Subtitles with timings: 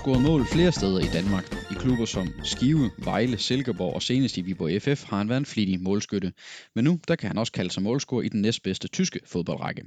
[0.00, 1.59] scoret mål flere steder i Danmark.
[1.80, 5.80] Klubber som Skive, Vejle, Silkeborg og senest i Viborg FF har han været en flittig
[5.80, 6.32] målskytte.
[6.74, 9.82] Men nu der kan han også kalde sig målscorer i den næstbedste tyske fodboldrække.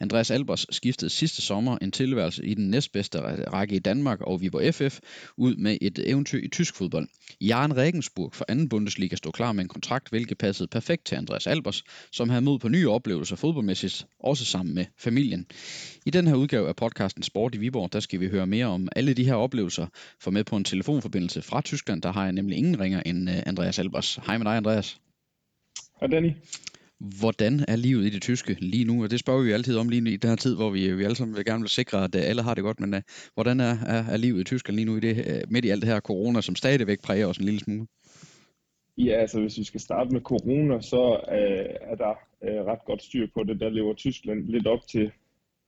[0.00, 3.20] Andreas Albers skiftede sidste sommer en tilværelse i den næstbedste
[3.52, 4.98] række i Danmark og Viborg FF
[5.36, 7.08] ud med et eventyr i tysk fodbold.
[7.40, 11.46] Jaren Regensburg fra anden Bundesliga stod klar med en kontrakt, hvilket passede perfekt til Andreas
[11.46, 15.46] Albers, som havde mod på nye oplevelser fodboldmæssigt, også sammen med familien.
[16.06, 18.88] I den her udgave af podcasten Sport i Viborg, der skal vi høre mere om
[18.96, 19.86] alle de her oplevelser.
[20.20, 23.36] For med på en telefonforbindelse fra Tyskland, der har jeg nemlig ingen ringer end øh,
[23.46, 24.16] Andreas Albers.
[24.26, 25.00] Hej med dig, Andreas.
[26.00, 26.30] Hej, Danny.
[27.20, 29.02] Hvordan er livet i det tyske lige nu?
[29.02, 31.04] Og det spørger vi jo altid om lige i den her tid, hvor vi, vi
[31.04, 32.80] alle sammen vil gerne vil sikre, at alle har det godt.
[32.80, 33.00] Men uh,
[33.34, 35.82] hvordan er, er, er livet i Tyskland lige nu i det, uh, midt i alt
[35.82, 37.86] det her corona, som stadigvæk præger os en lille smule?
[38.98, 43.02] Ja, altså hvis vi skal starte med corona, så uh, er der uh, ret godt
[43.02, 43.60] styr på det.
[43.60, 45.10] Der lever Tyskland lidt op til,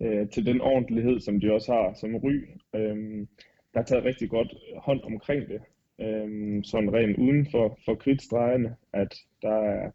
[0.00, 2.34] uh, til den ordentlighed, som de også har som ry.
[2.78, 3.26] Uh,
[3.74, 5.60] der er taget rigtig godt hånd omkring det.
[6.00, 9.90] Øhm, sådan rent uden for, for kridtstregene, at der er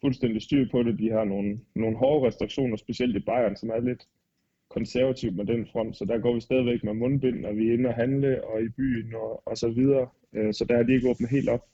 [0.00, 0.98] fuldstændig styr på det.
[0.98, 4.06] De har nogle, nogle hårde restriktioner, specielt i Bayern, som er lidt
[4.68, 7.88] konservativt med den front, så der går vi stadigvæk med mundbind, når vi er inde
[7.88, 10.08] og handle og i byen og, og så videre.
[10.32, 11.64] Øh, så der er de ikke åbnet helt op.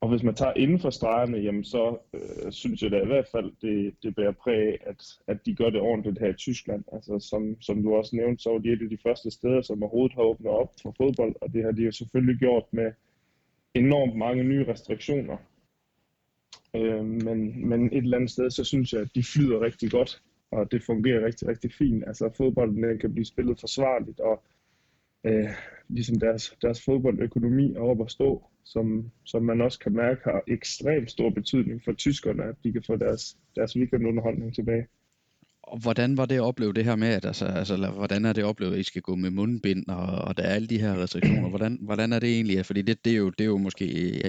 [0.00, 3.28] Og hvis man tager inden for stregerne, jamen så øh, synes jeg da i hvert
[3.32, 6.84] fald, det, det bærer præg af, at, at de gør det ordentligt her i Tyskland.
[6.92, 9.82] Altså som, som du også nævnte, så var de et af de første steder, som
[9.82, 12.92] overhovedet har åbnet op for fodbold, og det har de jo selvfølgelig gjort med
[13.74, 15.36] enormt mange nye restriktioner.
[16.76, 20.22] Øh, men, men et eller andet sted, så synes jeg, at de flyder rigtig godt,
[20.50, 22.04] og det fungerer rigtig, rigtig fint.
[22.06, 24.42] Altså fodbolden kan blive spillet forsvarligt, og
[25.24, 25.50] øh,
[25.88, 30.42] ligesom deres, deres fodboldøkonomi er oppe at stå, som, som man også kan mærke har
[30.48, 34.86] ekstremt stor betydning for tyskerne, at de kan få deres, deres weekendunderholdning tilbage.
[35.62, 38.42] Og hvordan var det at opleve det her med, at altså, altså, hvordan er det
[38.42, 41.02] at opleve, at I skal gå med mundbind, og, og der er alle de her
[41.02, 41.48] restriktioner?
[41.54, 42.66] Hvordan, hvordan er det egentlig?
[42.66, 43.84] Fordi det, det, er jo, det er jo måske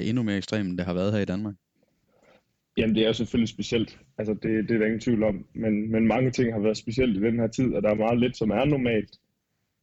[0.09, 1.55] endnu mere ekstremt, end det har været her i Danmark.
[2.77, 3.99] Jamen, det er jo selvfølgelig specielt.
[4.17, 5.45] Altså, det, det er der ingen tvivl om.
[5.53, 8.19] Men, men mange ting har været specielt i den her tid, og der er meget
[8.19, 9.09] lidt, som er normalt.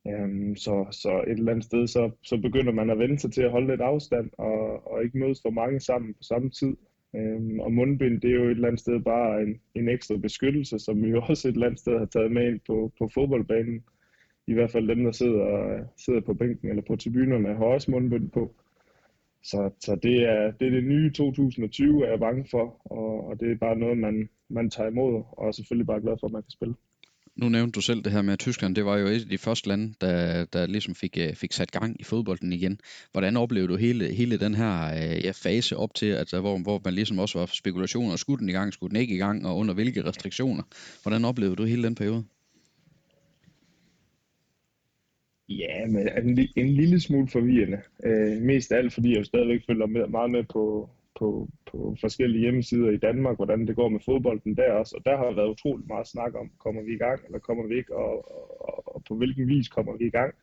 [0.09, 3.43] Øhm, så, så et eller andet sted, så, så begynder man at vende sig til
[3.43, 6.77] at holde lidt afstand, og, og ikke mødes for mange sammen på samme tid.
[7.17, 10.79] Øhm, og mundbind, det er jo et eller andet sted bare en, en ekstra beskyttelse,
[10.79, 13.85] som vi også et eller andet sted har taget med ind på, på fodboldbanen.
[14.47, 18.31] I hvert fald dem, der sidder, sidder på bænken eller på tribunerne, har også mundbind
[18.31, 18.55] på.
[19.43, 23.41] Så, så det, er, det er det nye 2020, er jeg bange for, og, og
[23.41, 26.33] det er bare noget, man, man tager imod, og er selvfølgelig bare glad for, at
[26.33, 26.75] man kan spille.
[27.39, 29.39] Nu nævnte du selv det her med, at Tyskland det var jo et af de
[29.39, 32.81] første lande, der, der ligesom fik, øh, fik sat gang i fodbolden igen.
[33.13, 36.81] Hvordan oplevede du hele, hele den her øh, ja, fase op til, altså, hvor, hvor
[36.85, 39.57] man ligesom også var spekulationer, skulle den i gang, skulle den ikke i gang, og
[39.57, 40.63] under hvilke restriktioner?
[41.03, 42.25] Hvordan oplevede du hele den periode?
[45.49, 47.79] Ja, men en, en lille smule forvirrende.
[48.05, 51.97] Øh, mest af alt, fordi jeg jo stadigvæk følger med, meget med på, på, på
[52.01, 54.95] forskellige hjemmesider i Danmark, hvordan det går med fodbolden der også.
[54.99, 57.75] Og der har været utrolig meget snak om, kommer vi i gang, eller kommer vi
[57.77, 58.13] ikke, og,
[58.61, 60.35] og, og på hvilken vis kommer vi i gang.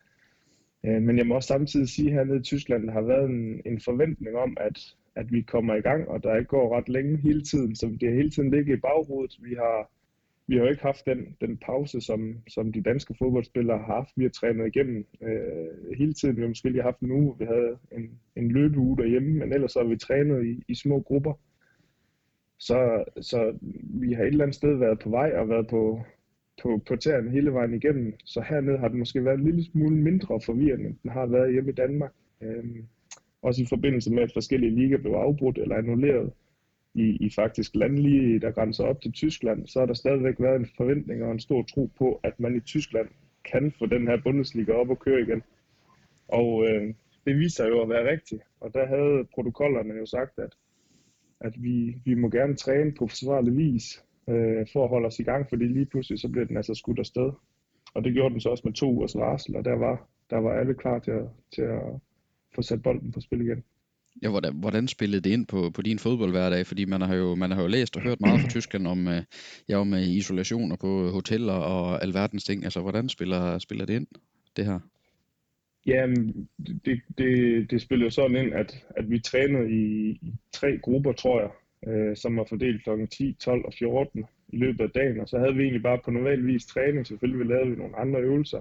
[0.86, 3.62] Øh, men jeg må også samtidig sige, at hernede i Tyskland der har været en,
[3.66, 4.78] en forventning om, at,
[5.14, 8.08] at vi kommer i gang, og der ikke går ret længe hele tiden, så det
[8.08, 9.36] har hele tiden ligget i baghovedet.
[9.42, 9.90] Vi har
[10.48, 14.10] vi har jo ikke haft den, den pause, som, som de danske fodboldspillere har haft.
[14.16, 16.36] Vi har trænet igennem øh, hele tiden.
[16.36, 19.74] Vi har måske lige haft en uge, vi havde en, en løbeuge derhjemme, men ellers
[19.74, 21.32] har vi trænet i, i små grupper.
[22.58, 26.00] Så, så vi har et eller andet sted været på vej og været på,
[26.62, 28.14] på, på tæerne hele vejen igennem.
[28.24, 31.52] Så hernede har det måske været en lille smule mindre forvirrende, end den har været
[31.52, 32.12] hjemme i Danmark.
[32.40, 32.64] Øh,
[33.42, 36.32] også i forbindelse med, at forskellige ligaer blev afbrudt eller annulleret
[36.96, 40.68] i, i faktisk landlige, der grænser op til Tyskland, så har der stadigvæk været en
[40.76, 43.08] forventning og en stor tro på, at man i Tyskland
[43.44, 45.42] kan få den her Bundesliga op og køre igen.
[46.28, 48.42] Og øh, det viser jo at være rigtigt.
[48.60, 50.52] Og der havde protokollerne jo sagt, at,
[51.40, 55.22] at vi, vi må gerne træne på forsvarlig vis øh, for at holde os i
[55.22, 57.32] gang, fordi lige pludselig så blev den altså skudt afsted.
[57.94, 60.52] Og det gjorde den så også med to ugers varsel, og der var, der var
[60.52, 61.82] alle klar til at, til at
[62.54, 63.64] få sat bolden på spil igen.
[64.22, 66.66] Ja, hvordan, hvordan spillede det ind på, på din fodboldhverdag?
[66.66, 69.22] Fordi man har, jo, man har jo læst og hørt meget fra Tyskland om, øh,
[69.68, 72.64] ja, om isolation isolationer på øh, hoteller og alverdens ting.
[72.64, 74.06] Altså, hvordan spiller, spiller det ind,
[74.56, 74.78] det her?
[75.86, 76.06] Ja,
[76.84, 81.12] det, det, det spillede jo sådan ind, at, at vi trænede i, i tre grupper,
[81.12, 81.50] tror jeg,
[81.92, 82.90] øh, som var fordelt kl.
[83.10, 85.20] 10, 12 og 14 i løbet af dagen.
[85.20, 87.06] Og så havde vi egentlig bare på normal vis træning.
[87.06, 88.60] Selvfølgelig lavede vi nogle andre øvelser.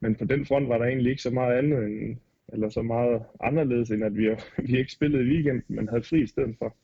[0.00, 2.16] Men på den front var der egentlig ikke så meget andet end,
[2.48, 4.28] eller så meget anderledes, end at vi,
[4.68, 6.76] vi ikke spillede i weekenden, men havde fri i stedet for.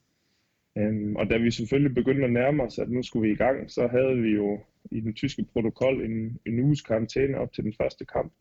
[0.78, 3.70] Øhm, og da vi selvfølgelig begyndte at nærme os, at nu skulle vi i gang,
[3.70, 4.60] så havde vi jo
[4.90, 8.32] i den tyske protokol en, en uges karantæne op til den første kamp.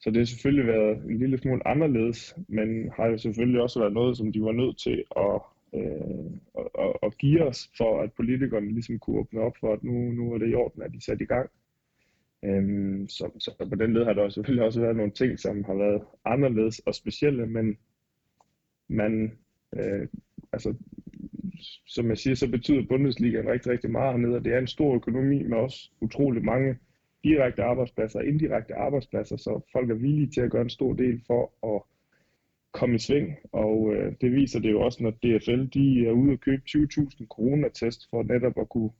[0.00, 3.92] så det har selvfølgelig været en lille smule anderledes, men har jo selvfølgelig også været
[3.92, 5.40] noget, som de var nødt til at,
[5.74, 6.30] øh,
[6.78, 10.32] at, at give os, for at politikerne ligesom kunne åbne op for, at nu, nu
[10.32, 11.50] er det i orden, at de satte i gang.
[12.44, 15.74] Øhm, så, så på den led har der selvfølgelig også været nogle ting, som har
[15.74, 17.78] været anderledes og specielle, men
[18.88, 19.38] man,
[19.76, 20.08] øh,
[20.52, 20.74] altså,
[21.86, 24.94] som jeg siger, så betyder Bundesligaen rigtig, rigtig meget hernede, og det er en stor
[24.94, 26.76] økonomi med også utrolig mange
[27.24, 31.22] direkte arbejdspladser og indirekte arbejdspladser, så folk er villige til at gøre en stor del
[31.26, 31.82] for at
[32.72, 36.32] komme i sving, og øh, det viser det jo også, når DFL de er ude
[36.32, 38.90] og købe 20.000 coronatest for netop at kunne,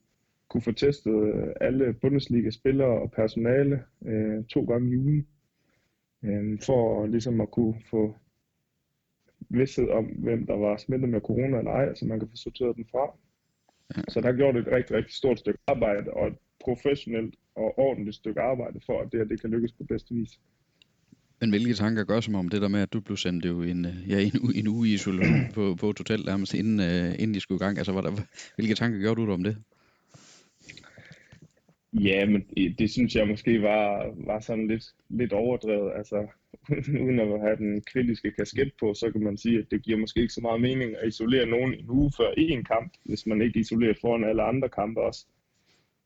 [0.49, 5.27] kunne få testet øh, alle Bundesliga-spillere og personale øh, to gange i ugen,
[6.25, 8.17] øh, for ligesom at kunne få
[9.49, 12.77] vidsthed om, hvem der var smittet med corona eller ej, så man kan få sorteret
[12.77, 13.19] den fra.
[14.09, 18.41] Så der gjort et rigtig, rigtig stort stykke arbejde, og et professionelt og ordentligt stykke
[18.41, 20.41] arbejde for, at det her det kan lykkes på bedste vis.
[21.41, 23.87] Men hvilke tanker gør som om det der med, at du blev sendt jo en,
[24.09, 27.41] ja, en, en uge i isolation på, på et hotel nærmest inden, uh, inden de
[27.41, 27.79] skulle i gang?
[27.79, 28.13] Altså, var der,
[28.57, 29.57] hvilke tanker gjorde du om det?
[31.93, 35.93] Ja, men det, det synes jeg måske var, var sådan lidt, lidt overdrevet.
[35.97, 36.27] Altså,
[37.03, 40.21] uden at have den kritiske kasket på, så kan man sige, at det giver måske
[40.21, 43.61] ikke så meget mening at isolere nogen en uge før en kamp, hvis man ikke
[43.61, 45.27] isolerer foran alle andre kampe også.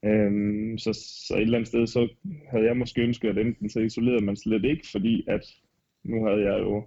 [0.04, 0.92] Øhm, så,
[1.28, 2.08] så et eller andet sted, så
[2.50, 5.46] havde jeg måske ønsket, at enten så isolerede man slet ikke, fordi at
[6.04, 6.84] nu havde jeg jo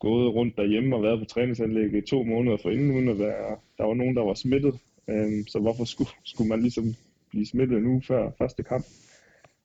[0.00, 3.56] gået rundt derhjemme og været på træningsanlægget i to måneder for inden, uden at være,
[3.78, 4.74] der var nogen, der var smittet.
[5.10, 6.84] Øhm, så hvorfor skulle, skulle man ligesom
[7.30, 8.84] blive smittet nu før første kamp?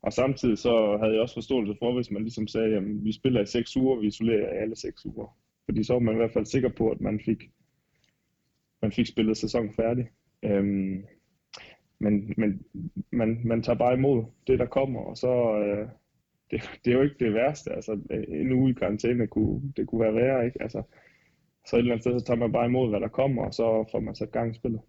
[0.01, 3.41] Og samtidig så havde jeg også forståelse for, hvis man ligesom sagde, at vi spiller
[3.41, 5.37] i seks uger, vi isolerer i alle seks uger.
[5.65, 7.43] Fordi så var man i hvert fald sikker på, at man fik,
[8.81, 10.09] man fik spillet sæsonen færdig.
[10.43, 11.05] Øhm,
[11.99, 12.65] men, men
[13.11, 15.87] man, man tager bare imod det, der kommer, og så, øh,
[16.51, 20.01] det, det er jo ikke det værste, altså en uge i karantæne kunne, det kunne
[20.01, 20.61] være værre, ikke?
[20.61, 20.83] Altså,
[21.67, 23.89] så et eller andet sted, så tager man bare imod, hvad der kommer, og så
[23.91, 24.81] får man sat gang i spillet.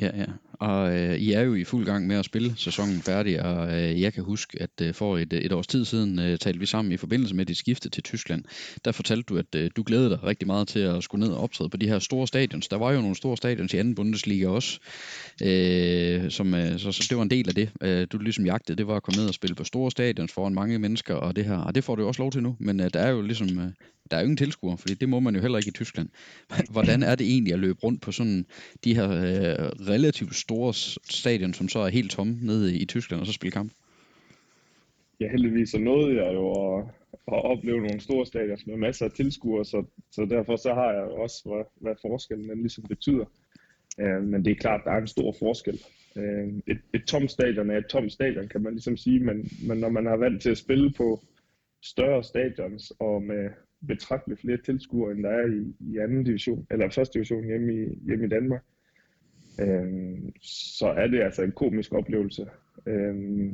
[0.00, 0.26] Ja, ja.
[0.58, 4.00] Og øh, I er jo i fuld gang med at spille sæsonen færdig, og øh,
[4.00, 6.92] jeg kan huske, at øh, for et, et års tid siden øh, talte vi sammen
[6.92, 8.44] i forbindelse med dit skifte til Tyskland.
[8.84, 11.42] Der fortalte du, at øh, du glædede dig rigtig meget til at skulle ned og
[11.42, 12.68] optræde på de her store stadions.
[12.68, 14.78] Der var jo nogle store stadions i anden Bundesliga også,
[15.42, 18.78] øh, som, øh, så, så det var en del af det, øh, du ligesom jagtede.
[18.78, 21.44] Det var at komme ned og spille på store stadions foran mange mennesker og det
[21.44, 21.56] her.
[21.56, 23.58] Og det får du også lov til nu, men øh, der er jo ligesom...
[23.58, 23.70] Øh,
[24.10, 26.08] der er jo ingen tilskuere, fordi det må man jo heller ikke i Tyskland.
[26.70, 28.46] Hvordan er det egentlig at løbe rundt på sådan
[28.84, 30.74] de her øh, relativt store
[31.10, 33.72] stadion, som så er helt tomme nede i Tyskland, og så spille kamp?
[35.20, 39.12] Ja, heldigvis så nåede jeg jo at, at opleve nogle store stadion med masser af
[39.12, 43.24] tilskuere, så, så derfor så har jeg også, hvad, hvad forskellen den ligesom betyder.
[44.00, 45.80] Øh, men det er klart, der er en stor forskel.
[46.16, 49.78] Øh, et, et tomt stadion er et tomt stadion, kan man ligesom sige, men, men
[49.78, 51.20] når man har valgt til at spille på
[51.82, 53.50] større stadions og med
[53.88, 57.98] betragteligt flere tilskuere, end der er i, i anden division, eller første division hjemme i,
[58.06, 58.62] hjemme i Danmark,
[59.60, 60.18] øh,
[60.78, 62.46] så er det altså en komisk oplevelse.
[62.86, 63.52] Øh,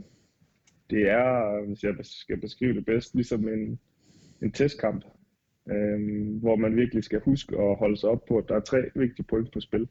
[0.90, 3.80] det er, hvis jeg skal beskrive det bedst, ligesom en,
[4.42, 5.04] en testkamp,
[5.70, 6.00] øh,
[6.40, 9.26] hvor man virkelig skal huske at holde sig op på, at der er tre vigtige
[9.26, 9.88] point på spil.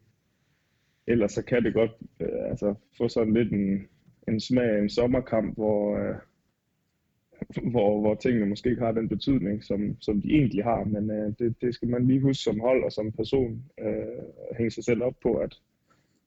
[1.07, 3.87] Ellers så kan det godt øh, altså, få sådan lidt en,
[4.27, 6.15] en smag af en sommerkamp, hvor, øh,
[7.71, 10.83] hvor, hvor tingene måske ikke har den betydning, som, som de egentlig har.
[10.83, 14.23] Men øh, det, det skal man lige huske som hold og som person, øh,
[14.57, 15.59] hænge sig selv op på, at,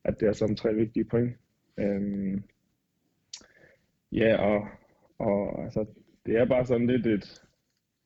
[0.05, 1.37] at det er altså som tre vigtige point.
[1.79, 2.43] Øhm,
[4.13, 4.69] ja, og,
[5.19, 5.87] og altså,
[6.27, 7.43] det er bare sådan lidt et,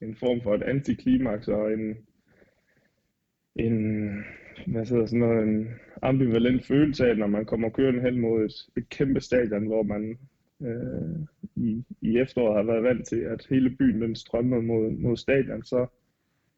[0.01, 1.97] en form for et antiklimaks og en,
[3.57, 4.09] en,
[4.67, 5.69] hvad hedder sådan noget, en
[6.03, 10.19] ambivalent følelse af, når man kommer kørende hen mod et, et kæmpe stadion, hvor man
[10.63, 11.27] øh,
[11.57, 15.63] i, i efteråret har været vant til, at hele byen den strømmer mod, mod stadion,
[15.65, 15.87] så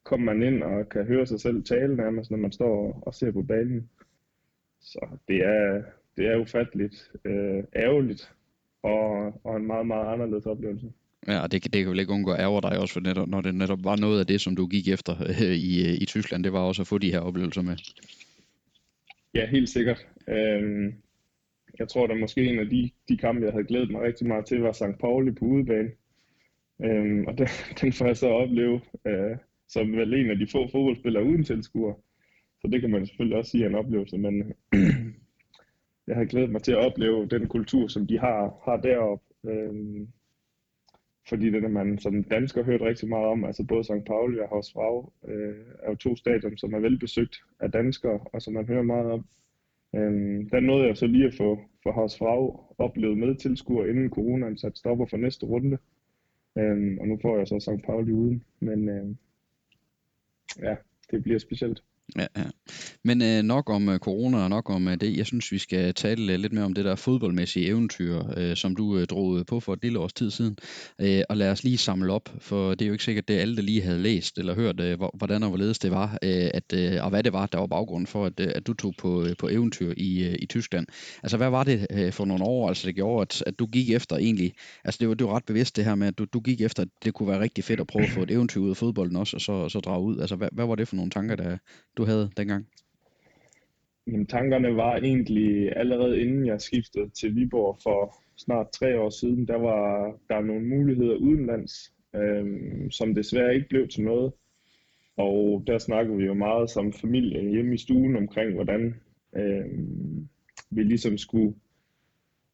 [0.05, 3.15] kommer man ind og kan høre sig selv tale nærmest, når man står og, og
[3.15, 3.91] ser på banen.
[4.81, 5.83] Så det er,
[6.17, 8.33] det er ufatteligt øh, ærgerligt
[8.83, 10.93] og, og en meget, meget anderledes oplevelse.
[11.29, 13.55] Ja, det, det kan vel ikke undgå at ærger dig også, for netop, når det
[13.55, 16.61] netop var noget af det, som du gik efter øh, i, i Tyskland, det var
[16.61, 17.77] også at få de her oplevelser med.
[19.35, 20.07] Ja, helt sikkert.
[20.29, 20.95] Øhm,
[21.79, 24.47] jeg tror, der måske en af de, de kampe, jeg havde glædet mig rigtig meget
[24.47, 24.99] til, var St.
[25.01, 25.91] Pauli på udebane.
[26.85, 27.49] Øhm, og den,
[27.81, 29.37] den får jeg så opleve øh,
[29.69, 31.95] som vel en af de få fodboldspillere uden tilskuere.
[32.61, 34.52] Så det kan man selvfølgelig også sige er en oplevelse, men
[36.09, 39.25] jeg har glædet mig til at opleve den kultur, som de har, har deroppe.
[39.45, 40.09] Øhm,
[41.29, 44.07] fordi det er man som dansker hørt rigtig meget om, altså både St.
[44.07, 48.55] Pauli og Horsfrag, øh, er jo to stadion, som er velbesøgt af danskere, og som
[48.55, 49.25] man hører meget om.
[49.95, 54.59] Øhm, der nåede jeg så lige at få for Horsfrag oplevet med tilskuer, inden coronaen
[54.59, 55.79] satte stopper for næste runde.
[56.59, 57.87] Øhm, og nu får jeg så St.
[57.87, 59.07] Pauli uden, men øh,
[60.62, 60.76] ja,
[61.11, 61.83] det bliver specielt.
[62.19, 62.45] Ja, ja.
[63.05, 65.17] Men øh, nok om øh, corona og nok om øh, det.
[65.17, 68.76] Jeg synes, vi skal tale øh, lidt mere om det der fodboldmæssige eventyr, øh, som
[68.76, 70.57] du øh, drog øh, på for et lille års tid siden.
[71.00, 73.57] Øh, og lad os lige samle op, for det er jo ikke sikkert, det alle,
[73.57, 77.05] der lige havde læst eller hørt, øh, hvordan og hvorledes det var, øh, at, øh,
[77.05, 79.37] og hvad det var, der var baggrund for, at, øh, at du tog på, øh,
[79.38, 80.87] på eventyr i, øh, i Tyskland.
[81.23, 83.90] Altså, hvad var det øh, for nogle år, altså det gjorde, at, at du gik
[83.90, 84.52] efter egentlig,
[84.85, 86.83] altså det var, det var ret bevidst det her med, at du, du gik efter,
[86.83, 89.17] at det kunne være rigtig fedt at prøve at få et eventyr ud af fodbolden
[89.17, 90.21] også, og så, og så drage ud.
[90.21, 91.57] Altså, hvad, hvad var det for nogle tanker, der
[92.00, 92.66] du havde dengang?
[94.07, 99.49] Jamen, tankerne var egentlig allerede inden jeg skiftede til Viborg for snart tre år siden,
[99.49, 104.33] der var der nogle muligheder udenlands, øhm, som desværre ikke blev til noget.
[105.16, 108.95] Og der snakkede vi jo meget som familie hjemme i stuen omkring, hvordan
[109.37, 110.28] øhm,
[110.71, 111.54] vi ligesom skulle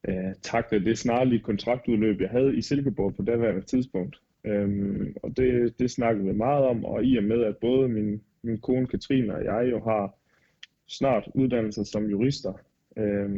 [0.09, 4.17] øh, takle det snarlige kontraktudløb, jeg havde i Silkeborg på daværende tidspunkt.
[4.45, 8.23] Øhm, og det, det snakkede vi meget om, og i og med, at både min,
[8.43, 10.19] min kone Katrine og jeg jo har
[10.87, 12.53] snart uddannelser som jurister,
[12.97, 13.29] øh,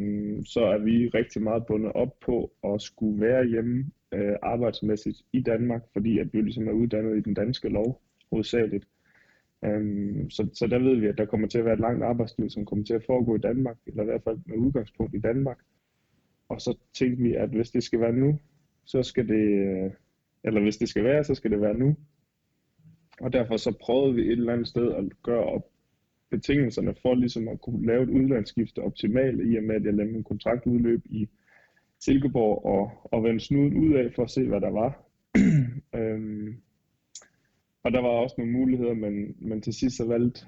[0.45, 5.41] så er vi rigtig meget bundet op på at skulle være hjemme øh, arbejdsmæssigt i
[5.41, 8.89] Danmark, fordi at vi ligesom er uddannet i den danske lov hovedsageligt.
[9.65, 12.51] Øhm, så, så der ved vi, at der kommer til at være et langt arbejdsliv,
[12.51, 15.59] som kommer til at foregå i Danmark, eller i hvert fald med udgangspunkt i Danmark.
[16.49, 18.39] Og så tænkte vi, at hvis det skal være nu,
[18.85, 19.91] så skal det, øh,
[20.45, 21.97] eller hvis det skal være, så skal det være nu.
[23.21, 25.67] Og derfor så prøvede vi et eller andet sted at gøre op
[26.31, 30.15] betingelserne for ligesom at kunne lave et udlandsskifte optimalt, i og med at jeg lavede
[30.15, 31.29] en kontraktudløb i
[32.01, 35.05] Silkeborg og, og vendte snuden ud af for at se, hvad der var.
[36.01, 36.57] øhm,
[37.83, 40.47] og der var også nogle muligheder, men, men til sidst så valgte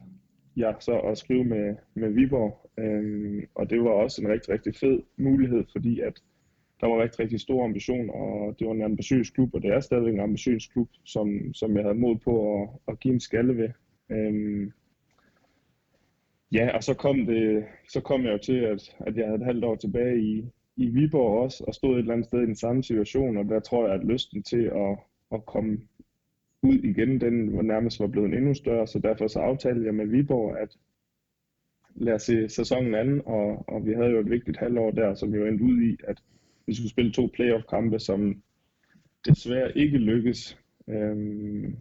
[0.56, 4.74] jeg så at skrive med, med Viborg, øhm, og det var også en rigtig, rigtig
[4.74, 6.22] fed mulighed, fordi at
[6.80, 9.80] der var rigtig, rigtig stor ambition, og det var en ambitiøs klub, og det er
[9.80, 13.56] stadigvæk en ambitiøs klub, som, som jeg havde mod på at, at give en skalle
[13.56, 13.68] ved.
[14.10, 14.72] Øhm,
[16.52, 19.44] Ja, og så kom, det, så kom jeg jo til, at, at jeg havde et
[19.44, 20.44] halvt år tilbage i,
[20.76, 23.60] i Viborg også, og stod et eller andet sted i den samme situation, og der
[23.60, 24.98] tror jeg, at lysten til at,
[25.32, 25.78] at komme
[26.62, 30.06] ud igen, den var nærmest var blevet endnu større, så derfor så aftalte jeg med
[30.06, 30.76] Viborg, at
[31.94, 35.34] lad os se sæsonen anden, og, og vi havde jo et vigtigt halvår der, som
[35.34, 36.22] jo endte ud i, at
[36.70, 38.42] vi skulle spille to playoff-kampe, som
[39.24, 40.58] desværre ikke lykkes.
[40.88, 41.76] Øhm,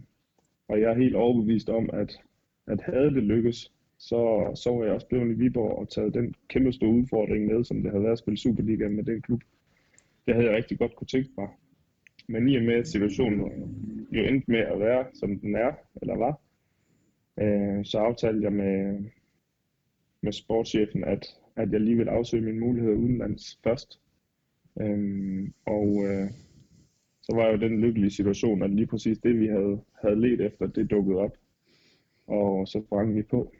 [0.68, 2.20] og jeg er helt overbevist om, at,
[2.66, 6.34] at havde det lykkes, så, så var jeg også blevet i Viborg og taget den
[6.48, 9.40] kæmpe store udfordring med, som det havde været at spille Superliga med den klub.
[10.26, 11.48] Det havde jeg rigtig godt kunne tænke mig.
[12.28, 13.40] Men i og med, at situationen
[14.12, 16.40] jo endte med at være, som den er, eller var,
[17.40, 19.04] øh, så aftalte jeg med,
[20.20, 24.00] med sportschefen, at, at jeg lige ville afsøge mine muligheder udenlands først.
[24.80, 26.30] Øhm, og øh,
[27.22, 30.40] så var jeg jo den lykkelige situation, at lige præcis det, vi havde, havde let
[30.40, 31.36] efter, det dukkede op.
[32.26, 33.52] Og så sprang vi på.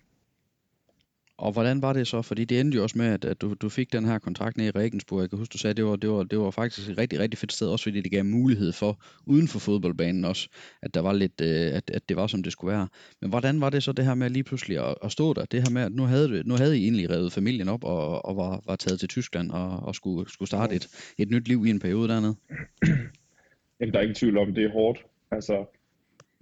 [1.41, 2.23] Og hvordan var det så?
[2.23, 4.67] Fordi det endte jo også med, at, at du, du fik den her kontrakt ned
[4.67, 5.21] i Regensburg.
[5.21, 7.19] Jeg kan huske, du sagde, at det var, det var, det var faktisk et rigtig,
[7.19, 10.49] rigtig fedt sted, også fordi det gav mulighed for, uden for fodboldbanen også,
[10.83, 12.89] at der var lidt, øh, at, at det var, som det skulle være.
[13.21, 15.45] Men hvordan var det så det her med lige pludselig at, at stå der?
[15.45, 18.25] Det her med, at nu havde, du, nu havde I egentlig revet familien op og,
[18.25, 21.67] og var, var taget til Tyskland og, og skulle, skulle starte et, et nyt liv
[21.67, 22.37] i en periode dernede?
[23.81, 24.99] Jamen, der er ingen tvivl om, det er hårdt.
[25.31, 25.80] Altså,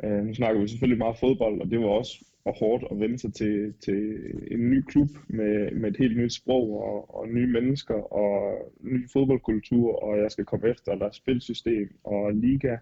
[0.04, 3.18] øh, nu snakker vi selvfølgelig meget fodbold, og det var også og hårdt at vende
[3.18, 7.46] sig til, til en ny klub med, med et helt nyt sprog og, og nye
[7.46, 12.76] mennesker og ny fodboldkultur, og jeg skal komme efter, der er spilsystem og liga,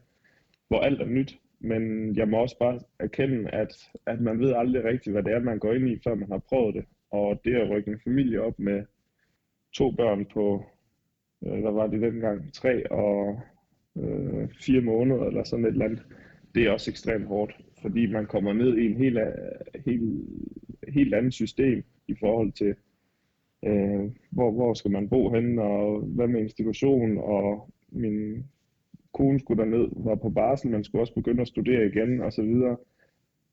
[0.68, 1.38] hvor alt er nyt.
[1.58, 5.40] Men jeg må også bare erkende, at, at man ved aldrig rigtigt, hvad det er,
[5.40, 6.85] man går ind i, før man har prøvet det.
[7.11, 8.85] Og det at rykke en familie op med
[9.73, 10.64] to børn på,
[11.46, 13.40] øh, hvad var det dengang, tre og
[13.96, 16.02] øh, fire måneder eller sådan et eller andet,
[16.56, 17.52] det er også ekstremt hårdt
[17.86, 19.18] fordi man kommer ned i en helt,
[19.86, 20.28] helt,
[20.88, 22.75] helt andet system i forhold til,
[23.64, 28.44] øh, hvor, hvor skal man bo henne, og hvad med institution, og min
[29.14, 32.42] kone skulle derned, var på barsel, man skulle også begynde at studere igen, og så
[32.42, 32.76] videre.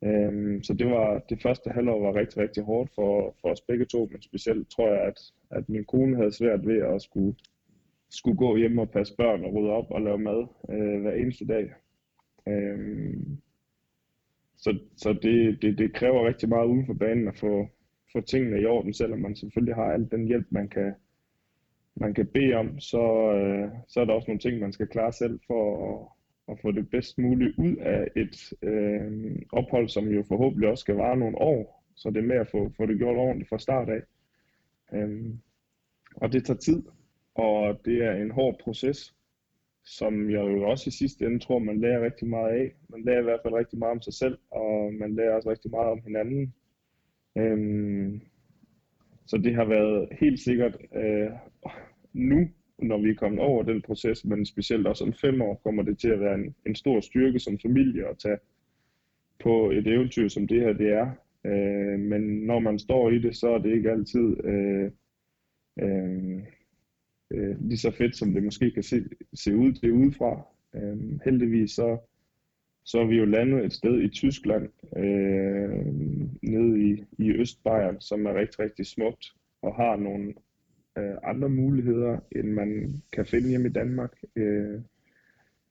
[0.03, 3.85] Øhm, så det var det første halvår var rigtig, rigtig hårdt for, for os begge
[3.85, 5.19] to, men specielt tror jeg, at,
[5.51, 7.35] at min kone havde svært ved at skulle,
[8.09, 11.47] skulle gå hjem og passe børn og rydde op og lave mad øh, hver eneste
[11.47, 11.69] dag.
[12.47, 13.41] Øhm,
[14.57, 17.67] så, så det, det, det kræver rigtig meget uden for banen at få,
[18.11, 20.93] få tingene i orden, selvom man selvfølgelig har al den hjælp, man kan,
[21.95, 25.11] man kan bede om, så, øh, så er der også nogle ting, man skal klare
[25.11, 26.07] selv for at,
[26.53, 30.95] at få det bedst muligt ud af et øh, ophold, som jo forhåbentlig også skal
[30.95, 31.83] vare nogle år.
[31.95, 34.01] Så det er med at få, få det gjort ordentligt fra start af.
[34.93, 35.39] Øhm,
[36.15, 36.83] og det tager tid,
[37.35, 39.15] og det er en hård proces
[39.85, 42.71] som jeg jo også i sidste ende tror, man lærer rigtig meget af.
[42.89, 45.71] Man lærer i hvert fald rigtig meget om sig selv, og man lærer også rigtig
[45.71, 46.53] meget om hinanden.
[47.37, 48.21] Øhm,
[49.25, 51.31] så det har været helt sikkert øh,
[52.13, 55.83] nu, når vi er kommet over den proces, men specielt også om fem år, kommer
[55.83, 58.37] det til at være en, en stor styrke som familie at tage
[59.39, 61.11] på et eventyr, som det her det er.
[61.45, 64.91] Øh, men når man står i det, så er det ikke altid øh,
[65.79, 66.43] øh,
[67.33, 70.47] øh, lige så fedt, som det måske kan se, se ud det udefra.
[70.75, 71.97] Øh, heldigvis så,
[72.85, 75.85] så er vi jo landet et sted i Tyskland, øh,
[76.41, 79.25] nede i, i Østbayern, som er rigtig, rigtig smukt
[79.61, 80.33] og har nogle
[80.97, 84.11] øh, andre muligheder, end man kan finde hjemme i Danmark.
[84.35, 84.81] Øh,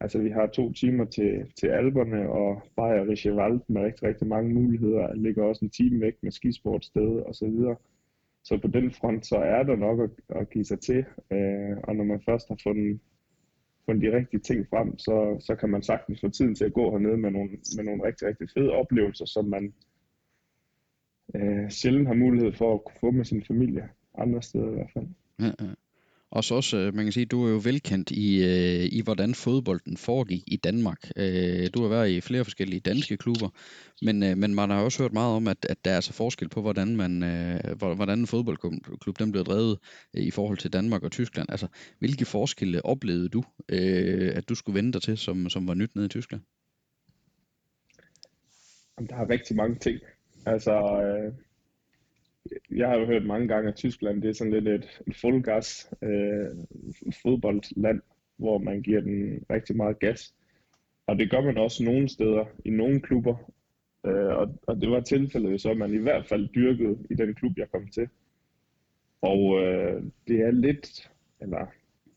[0.01, 4.55] altså vi har to timer til, til Alperne og Bayerische Wald med rigtig, rigtig mange
[4.55, 5.07] muligheder.
[5.07, 7.77] Der ligger også en time væk med skisportsted og så videre.
[8.45, 11.05] Så på den front, så er der nok at, at give sig til.
[11.33, 13.01] Øh, og når man først har fundet,
[13.87, 16.91] fundet de rigtige ting frem, så, så kan man sagtens få tiden til at gå
[16.91, 19.75] hernede med nogle, med nogle rigtig, rigtig fede oplevelser, som man
[21.35, 23.89] øh, sjældent har mulighed for at kunne få med sin familie.
[24.19, 25.07] Andre steder i hvert fald.
[25.41, 25.75] Ja, ja.
[26.33, 29.35] Og så også, øh, man kan sige, du er jo velkendt i, øh, i hvordan
[29.35, 31.11] fodbolden foregik i Danmark.
[31.17, 33.49] Øh, du har været i flere forskellige danske klubber,
[34.03, 36.49] men, øh, men man har også hørt meget om, at, at der er så forskel
[36.49, 39.79] på, hvordan, man, øh, hvordan en fodboldklub den bliver drevet
[40.15, 41.49] i forhold til Danmark og Tyskland.
[41.51, 41.67] Altså,
[41.99, 43.45] hvilke forskelle oplevede du,
[44.39, 46.43] at du skulle vende dig til, som, som var nyt nede i Tyskland?
[49.09, 50.01] Der er rigtig mange ting.
[50.47, 50.73] Altså,
[52.71, 55.91] jeg har jo hørt mange gange, at Tyskland det er sådan lidt et, et fuldgas
[56.03, 56.49] øh,
[57.23, 58.01] fodboldland,
[58.37, 60.35] hvor man giver den rigtig meget gas.
[61.07, 63.53] Og det gør man også nogle steder, i nogle klubber.
[64.07, 67.53] Øh, og, og det var tilfældet så, man i hvert fald dyrkede i den klub,
[67.59, 68.09] jeg kom til.
[69.21, 71.67] Og øh, det er lidt, eller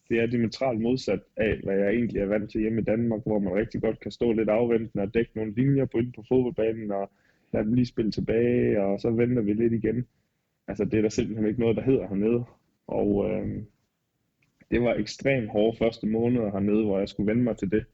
[0.10, 3.40] det er diametralt modsat af, hvad jeg egentlig er vant til hjemme i Danmark, hvor
[3.40, 6.92] man rigtig godt kan stå lidt afventende og dække nogle linjer på inden på fodboldbanen,
[6.92, 7.12] og
[7.56, 10.06] lad dem lige spille tilbage, og så venter vi lidt igen.
[10.68, 12.44] Altså det er der simpelthen ikke noget, der hedder hernede.
[12.88, 13.64] Og øh,
[14.72, 17.86] det var ekstremt hårde første måneder hernede, hvor jeg skulle vende mig til det.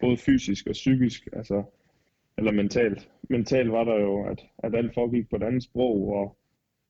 [0.00, 1.62] Både fysisk og psykisk, altså,
[2.38, 3.10] eller mentalt.
[3.30, 6.36] Mentalt var der jo, at, at alt foregik på et andet sprog, og,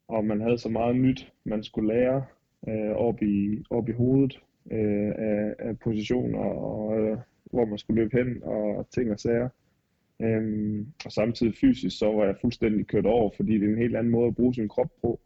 [0.09, 2.25] og man havde så meget nyt, man skulle lære
[2.69, 8.03] øh, op, i, op i hovedet øh, af, af positioner, og øh, hvor man skulle
[8.03, 9.49] løbe hen, og ting og sager.
[10.23, 13.97] Øhm, og samtidig fysisk, så var jeg fuldstændig kørt over, fordi det er en helt
[13.97, 15.21] anden måde at bruge sin krop på.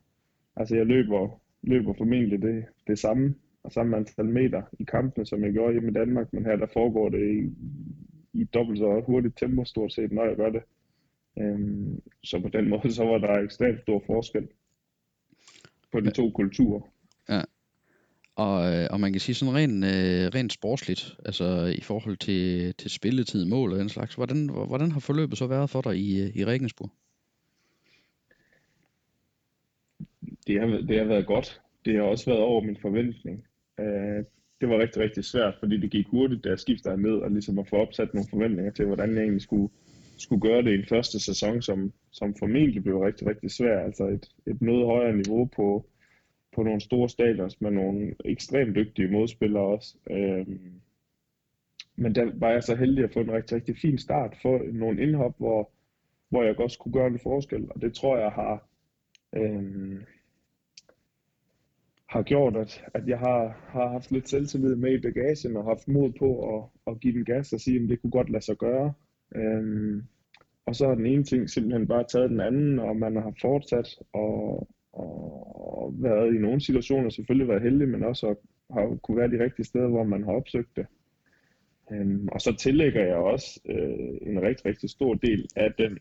[0.56, 5.44] Altså jeg løber, løber formentlig det, det samme, og samme antal meter i kampene, som
[5.44, 7.50] jeg gjorde hjemme i Danmark, men her der foregår det i,
[8.40, 10.62] i dobbelt så hurtigt tempo stort set, når jeg gør det.
[11.38, 14.48] Øhm, så på den måde, så var der ekstremt stor forskel
[15.92, 16.80] på de to kulturer.
[17.28, 17.40] Ja.
[18.36, 22.74] Og, øh, og man kan sige sådan rent, øh, rent sportsligt, altså i forhold til,
[22.74, 26.22] til spilletid, mål og den slags, hvordan, hvordan har forløbet så været for dig i,
[26.22, 26.90] øh, i Regensburg?
[30.46, 31.60] Det har, det har været godt.
[31.84, 33.44] Det har også været over min forventning.
[33.80, 34.24] Øh,
[34.60, 37.58] det var rigtig, rigtig svært, fordi det gik hurtigt, da jeg skiftede ned, og ligesom
[37.58, 39.72] at få opsat nogle forventninger til, hvordan jeg egentlig skulle,
[40.18, 43.84] skulle gøre det i en første sæson, som, som formentlig blev rigtig, rigtig svært.
[43.84, 45.86] Altså et, et noget højere niveau på,
[46.54, 49.96] på nogle store stadions med nogle ekstremt dygtige modspillere også.
[50.10, 50.80] Øhm,
[51.96, 55.02] men der var jeg så heldig at få en rigtig, rigtig fin start få nogle
[55.02, 55.70] indhop, hvor,
[56.28, 57.68] hvor jeg også kunne gøre en forskel.
[57.70, 58.68] Og det tror jeg har,
[59.36, 60.04] øhm,
[62.06, 65.88] har gjort, at, at jeg har, har haft lidt selvtillid med i bagagen og haft
[65.88, 68.56] mod på at, at give den gas og sige, at det kunne godt lade sig
[68.56, 68.92] gøre.
[69.34, 70.02] Øhm,
[70.66, 73.88] og så har den ene ting simpelthen bare taget den anden, og man har fortsat
[74.12, 74.68] og,
[75.90, 78.34] og været i nogle situationer selvfølgelig været heldig, men også
[78.70, 80.86] har kunne være de rigtige steder, hvor man har opsøgt det.
[81.92, 85.98] Øhm, og så tillægger jeg også øh, en rigtig, rigtig stor del af den,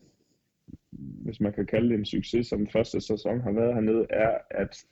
[0.91, 4.86] hvis man kan kalde det en succes, som første sæson har været hernede, er, at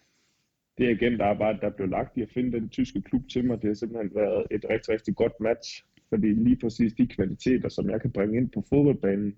[0.77, 3.73] det agentarbejde, der blev lagt i at finde den tyske klub til mig, det har
[3.73, 5.85] simpelthen været et rigtig, rigtig godt match.
[6.09, 9.35] Fordi lige præcis de kvaliteter, som jeg kan bringe ind på fodboldbanen,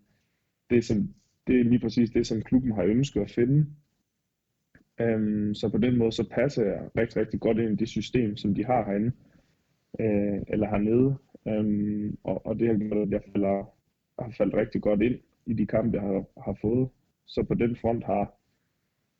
[0.69, 1.13] det er, som,
[1.48, 3.65] det er lige præcis det, som klubben har ønsket at finde.
[5.02, 8.38] Øhm, så på den måde, så passer jeg rigtig, rigtig godt ind i det system,
[8.38, 9.12] som de har herinde,
[10.00, 11.16] øh, eller hernede.
[11.48, 13.74] Øhm, og, og det har gjort, at jeg falder,
[14.20, 16.90] har faldt rigtig godt ind i de kampe, jeg har, har fået.
[17.26, 18.34] Så på den front har,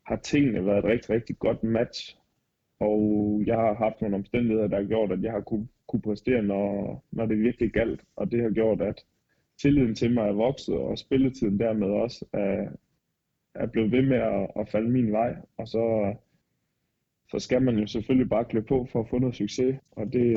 [0.06, 2.16] har tingene været et rigtig, rigtig godt match.
[2.80, 6.42] Og jeg har haft nogle omstændigheder, der har gjort, at jeg har kunne, kunne præstere,
[6.42, 8.04] når, når det virkelig galt.
[8.16, 9.04] Og det har gjort, at
[9.62, 12.68] tilliden til mig er vokset, og spilletiden dermed også er,
[13.54, 16.14] er blevet ved med at, at falde min vej, og så,
[17.30, 20.36] så skal man jo selvfølgelig bare klø på for at få noget succes, og det,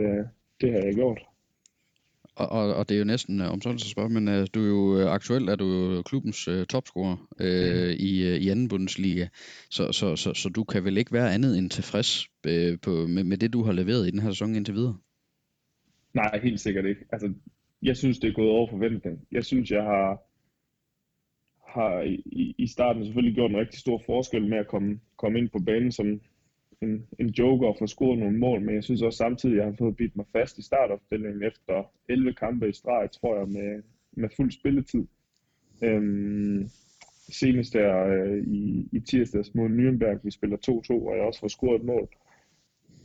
[0.62, 1.22] det har jeg gjort.
[2.36, 4.68] Og, og, og det er jo næsten, om sådan så spørge, men uh, du er
[4.68, 7.96] jo aktuelt er du jo klubbens uh, topscorer uh, mm.
[8.00, 9.28] i, uh, i anden Bundesliga,
[9.70, 13.24] så, så, så, så du kan vel ikke være andet end tilfreds uh, på, med,
[13.24, 14.98] med det, du har leveret i den her sæson indtil videre?
[16.14, 17.06] Nej, helt sikkert ikke.
[17.12, 17.34] Altså,
[17.82, 19.28] jeg synes, det er gået over forventning.
[19.32, 20.22] Jeg synes, jeg har,
[21.74, 25.50] har i, i starten selvfølgelig gjort en rigtig stor forskel med at komme, komme ind
[25.50, 26.22] på banen som
[26.82, 29.66] en, en joker og få scoret nogle mål, men jeg synes også samtidig, at jeg
[29.66, 33.84] har fået bidt mig fast i startopstillingen efter 11 kampe i streg, tror jeg, med,
[34.12, 35.06] med fuld spilletid.
[35.84, 36.70] Øhm,
[37.30, 41.48] senest der øh, i, i tirsdags mod Nürnberg, vi spiller 2-2, og jeg også får
[41.48, 42.08] scoret et mål.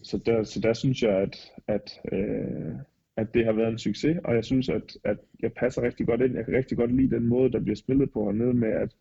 [0.03, 2.75] Så der, så der synes jeg, at, at øh,
[3.19, 6.21] at det har været en succes, og jeg synes, at, at jeg passer rigtig godt
[6.21, 6.37] ind.
[6.37, 8.97] Jeg kan rigtig godt lide den måde, der bliver spillet på hernede med, at,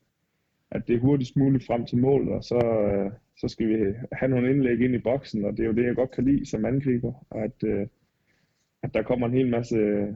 [0.71, 2.59] at det er hurtigst muligt frem til mål, og så,
[2.93, 5.85] øh, så skal vi have nogle indlæg ind i boksen, og det er jo det,
[5.85, 7.87] jeg godt kan lide som angriber, at, øh,
[8.83, 10.13] at der kommer en hel masse øh,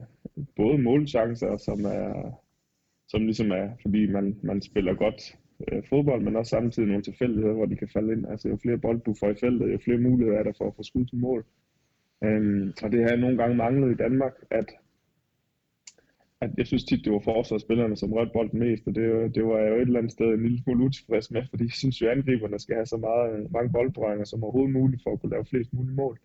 [0.56, 2.40] både målchancer, som er,
[3.08, 5.38] som ligesom er, fordi man, man spiller godt
[5.68, 8.26] øh, fodbold, men også samtidig nogle tilfældigheder, hvor de kan falde ind.
[8.26, 10.76] Altså jo flere bold du får i feltet, jo flere muligheder er der for at
[10.76, 11.44] få skud til mål.
[12.24, 14.72] Øhm, og det har jeg nogle gange manglet i Danmark, at,
[16.40, 19.58] at jeg synes tit, det var forsvarsspillerne, som rørte bolden mest, og det, det var
[19.58, 22.06] jeg jo et eller andet sted en lille smule utilfreds med, fordi jeg synes jo,
[22.06, 25.30] at angriberne skal have så meget, øh, mange boldberøringer som overhovedet muligt for at kunne
[25.30, 26.18] lave flest mulige mål.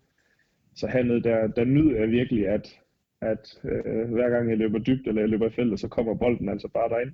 [0.74, 2.80] Så hernede, der, der nyder jeg virkelig, at,
[3.20, 6.48] at øh, hver gang jeg løber dybt, eller jeg løber i feltet, så kommer bolden
[6.48, 7.12] altså bare derind.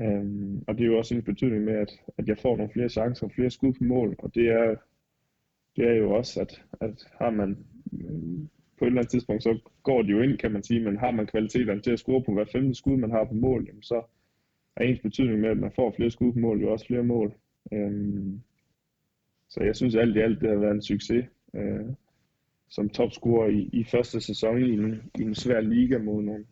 [0.00, 2.88] Øhm, og det er jo også en betydning med, at, at jeg får nogle flere
[2.88, 4.74] chancer og flere skud på mål, og det er,
[5.76, 7.58] det er jo også, at, at har man
[8.78, 11.10] på et eller andet tidspunkt, så går de jo ind, kan man sige, men har
[11.10, 14.02] man kvaliteterne til at score på hver femte skud, man har på mål, jamen så
[14.76, 17.34] er ens betydning med, at man får flere skud på mål, jo også flere mål.
[17.72, 18.40] Øhm,
[19.48, 21.86] så jeg synes alt i alt, det har været en succes øh,
[22.68, 26.44] som topscorer i, i første sæson i en, i en svær liga mod nogle,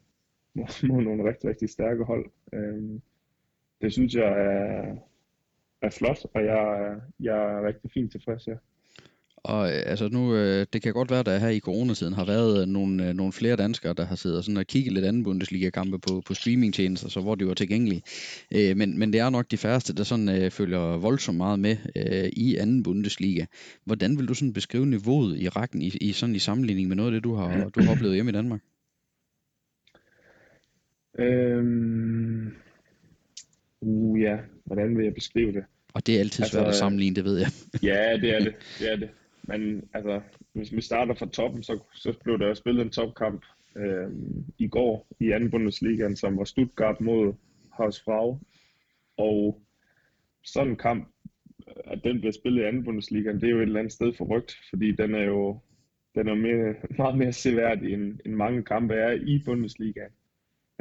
[0.55, 2.31] mod, mod nogle rigtig, rigtig stærke hold.
[2.53, 3.03] Øhm,
[3.81, 4.97] det synes jeg er,
[5.83, 8.57] er flot, og jeg, jeg er rigtig fint tilfreds, ja.
[9.45, 12.25] Og øh, altså nu, øh, det kan godt være, at der her i coronatiden har
[12.25, 15.25] været øh, nogle, øh, nogle flere danskere, der har siddet sådan og kigget lidt anden
[15.25, 18.03] Bundesliga-kampe på, på streamingtjenester, så hvor de var tilgængelige.
[18.55, 21.77] Øh, men, men det er nok de færreste, der sådan øh, følger voldsomt meget med
[21.97, 23.45] øh, i anden Bundesliga.
[23.85, 27.11] Hvordan vil du sådan beskrive niveauet i rækken i, i sådan i sammenligning med noget
[27.11, 28.61] af det, du har, du har oplevet hjemme i Danmark?
[31.19, 32.53] Øhm,
[33.81, 35.65] uh, ja, hvordan vil jeg beskrive det?
[35.95, 37.49] Og det er altid altså, svært at sammenligne, det ved jeg.
[37.83, 38.55] ja, det er det.
[38.79, 39.09] det, er det.
[39.43, 40.21] Men altså,
[40.53, 43.45] hvis vi starter fra toppen, så, så blev der spillet en topkamp
[43.77, 44.11] øh,
[44.59, 47.35] i går i anden Bundesligaen, som var Stuttgart mod
[47.73, 48.41] Hausfrau.
[49.17, 49.63] Og
[50.45, 51.09] sådan en kamp,
[51.67, 54.57] at den bliver spillet i anden Bundesligaen, det er jo et eller andet sted forrygt,
[54.71, 55.61] fordi den er jo
[56.15, 60.13] den er mere, meget mere seværdig, end, end mange kampe er i Bundesligaen.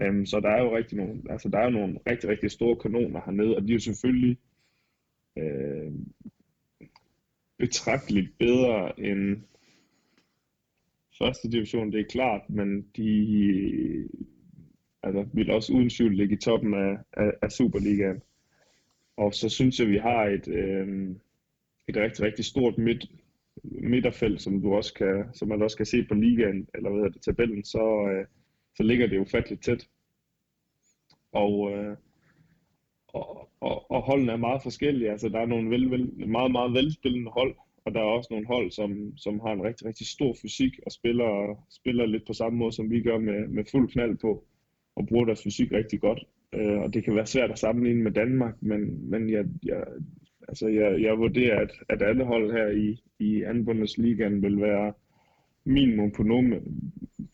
[0.07, 2.75] Um, så der er jo rigtig nogle, altså der er jo nogle rigtig, rigtig store
[2.75, 4.37] kanoner hernede, og de er jo selvfølgelig
[5.37, 5.91] øh,
[7.61, 9.37] betragteligt bedre end
[11.19, 14.09] første division, det er klart, men de
[15.03, 18.21] altså, vil også uden tvivl ligge i toppen af, af, af Superligaen.
[19.17, 21.09] Og så synes jeg, vi har et, øh,
[21.87, 23.05] et rigtig, rigtig stort midt,
[23.63, 27.11] midterfelt, som, du også kan, som man også kan se på ligaen, eller hvad hedder
[27.11, 28.25] det, tabellen, så, øh,
[28.75, 29.87] så ligger det ufatteligt tæt.
[31.31, 31.97] Og, øh,
[33.13, 35.11] og, og, og holdene er meget forskellige.
[35.11, 38.47] Altså, der er nogle vel, vel, meget, meget velspillende hold, og der er også nogle
[38.47, 42.59] hold, som, som har en rigtig, rigtig stor fysik og spiller, spiller lidt på samme
[42.59, 44.43] måde, som vi gør med, med fuld knald på,
[44.95, 46.23] og bruger deres fysik rigtig godt.
[46.53, 49.83] Øh, og det kan være svært at sammenligne med Danmark, men, men jeg, jeg,
[50.47, 54.93] altså jeg, jeg vurderer, at, at alle hold her i, i anden Bundesligaen vil være
[55.63, 56.53] minimum på, nogen,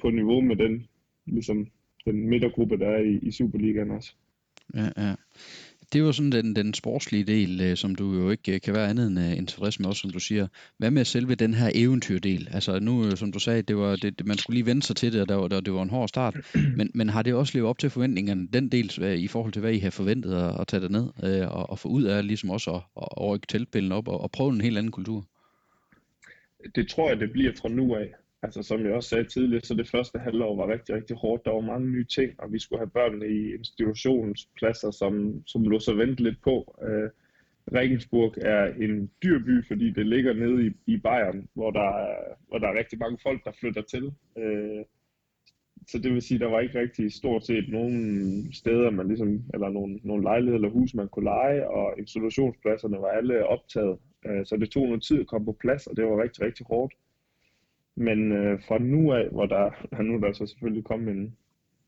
[0.02, 0.88] på niveau med den,
[1.26, 1.68] ligesom
[2.06, 4.16] den midtergruppe, der er i, i Superligaen også.
[4.75, 5.15] Ja, ja
[5.93, 8.89] det jo sådan den, den sportslige del, øh, som du jo ikke øh, kan være
[8.89, 10.47] andet end uh, interesse med, også som du siger.
[10.77, 12.47] Hvad med selve den her eventyrdel?
[12.51, 15.21] Altså nu, som du sagde, det var, det, man skulle lige vende sig til det,
[15.21, 16.36] og der var, der, det var en hård start.
[16.77, 19.73] Men, men har det også levet op til forventningerne, den del i forhold til, hvad
[19.73, 21.08] I har forventet at, at tage det ned
[21.45, 24.53] og, og få ud af, ligesom også at, at rykke teltpillen op og, og prøve
[24.53, 25.25] en helt anden kultur?
[26.75, 29.73] Det tror jeg, det bliver fra nu af altså som jeg også sagde tidligere, så
[29.73, 31.45] det første halvår var rigtig, rigtig hårdt.
[31.45, 35.80] Der var mange nye ting, og vi skulle have børnene i institutionspladser, som, som lå
[35.80, 36.80] så vente lidt på.
[36.82, 37.10] Øh,
[37.73, 42.15] Regensburg er en dyr by, fordi det ligger nede i, i Bayern, hvor der, er,
[42.47, 44.13] hvor der er rigtig mange folk, der flytter til.
[44.38, 44.86] Øh,
[45.88, 49.69] så det vil sige, der var ikke rigtig stort set nogen steder, man ligesom, eller
[49.69, 53.97] nogle, nogle lejligheder eller hus, man kunne lege, og institutionspladserne var alle optaget.
[54.26, 56.65] Øh, så det tog noget tid at komme på plads, og det var rigtig, rigtig
[56.69, 56.93] hårdt.
[58.00, 59.72] Men øh, fra nu af, hvor der,
[60.04, 61.38] nu er der så selvfølgelig kommet en,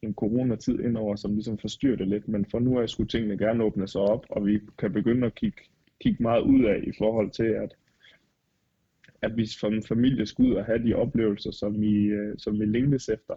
[0.01, 3.63] en coronatid indover, som ligesom forstyrrer det lidt, men fra nu af skulle tingene gerne
[3.63, 5.61] åbne sig op, og vi kan begynde at kigge,
[6.01, 7.75] kigge meget ud af i forhold til, at,
[9.21, 12.65] at vi som familie skal ud og have de oplevelser, som vi, øh, som vi
[12.65, 13.35] længtes efter.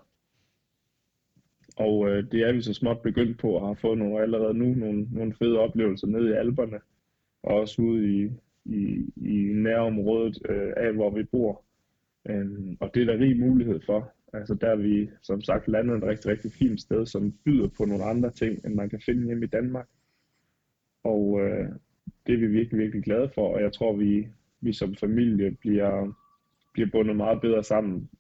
[1.77, 4.75] Og øh, det er vi så småt begyndt på, og har fået nogle, allerede nu
[4.75, 6.81] nogle, nogle fede oplevelser nede i alberne,
[7.43, 8.31] og også ude i,
[8.65, 11.65] i, i nærområdet øh, af, hvor vi bor.
[12.29, 14.13] Øhm, og det er der rig mulighed for.
[14.33, 17.85] Altså der er vi som sagt landet et rigtig, rigtig fint sted, som byder på
[17.85, 19.89] nogle andre ting, end man kan finde hjemme i Danmark.
[21.05, 21.69] Og øh,
[22.27, 24.29] det er vi virkelig, virkelig glade for, og jeg tror, vi,
[24.61, 26.15] vi som familie bliver,
[26.73, 28.11] bliver bundet meget bedre sammen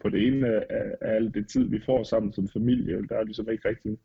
[0.00, 3.06] på det ene af, af alt det tid, vi får sammen som familie.
[3.08, 3.98] Der er ligesom ikke rigtig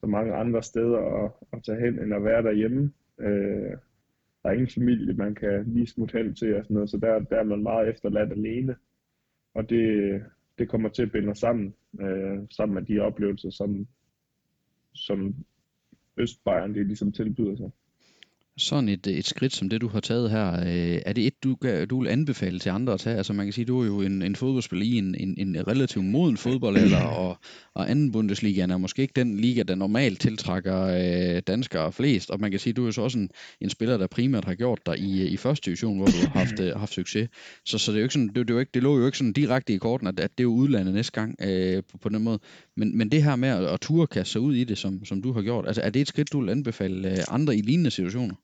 [0.00, 2.92] så mange andre steder at, at tage hen, end at være derhjemme.
[3.20, 3.76] Øh,
[4.42, 7.18] der er ingen familie, man kan lige smutte hen til og sådan noget, så der,
[7.18, 8.76] der er man meget efterladt alene.
[9.54, 10.22] Og det,
[10.58, 13.86] det kommer til at binde os sammen, øh, sammen med de oplevelser, som,
[14.94, 15.34] som
[16.16, 17.70] Østbayern det ligesom tilbyder sig.
[18.58, 21.56] Sådan et, et skridt som det, du har taget her, øh, er det et, du,
[21.90, 23.16] du vil anbefale til andre at tage?
[23.16, 26.04] Altså man kan sige, du er jo en, en fodboldspiller i en, en, en relativt
[26.04, 27.36] moden fodboldalder, og,
[27.74, 32.40] og anden Bundesliga er måske ikke den liga, der normalt tiltrækker øh, danskere flest, og
[32.40, 34.80] man kan sige, du er jo så også en, en spiller, der primært har gjort
[34.86, 37.28] dig i, i første division, hvor du har haft, øh, haft succes.
[37.66, 39.06] Så, så det, er jo ikke sådan, det, det, er jo ikke, det lå jo
[39.06, 42.08] ikke sådan direkte i korten, at, at det er udlandet næste gang øh, på, på
[42.08, 42.38] den måde.
[42.76, 45.32] Men, men det her med at, at kaste sig ud i det, som, som du
[45.32, 48.34] har gjort, altså er det et skridt, du vil anbefale øh, andre i lignende situationer?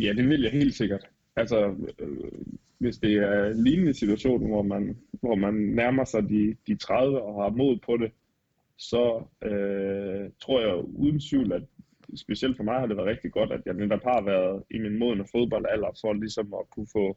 [0.00, 1.10] Ja, det vil jeg helt sikkert.
[1.36, 2.32] Altså, øh,
[2.78, 7.22] hvis det er en lignende situation, hvor man, hvor man nærmer sig de, de 30
[7.22, 8.12] og har mod på det,
[8.78, 11.62] så øh, tror jeg uden tvivl, at
[12.14, 14.98] specielt for mig har det været rigtig godt, at jeg netop har været i min
[14.98, 17.16] modne fodboldalder, for ligesom at kunne få